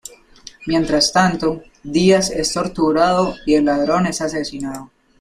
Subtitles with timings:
[0.65, 4.89] Mientras tanto, Díaz es torturado y el ladrón es asesinado.